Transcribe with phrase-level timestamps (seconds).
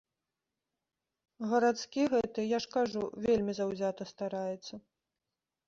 [1.51, 4.73] Гарадскі гэты, я ж кажу, вельмі заўзята стараецца.